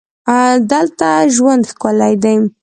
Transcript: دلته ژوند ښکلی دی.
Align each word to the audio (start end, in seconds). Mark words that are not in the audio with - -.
دلته 0.71 1.09
ژوند 1.35 1.63
ښکلی 1.71 2.13
دی. 2.23 2.35